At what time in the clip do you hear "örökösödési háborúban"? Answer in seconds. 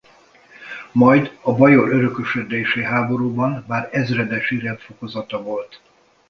1.89-3.63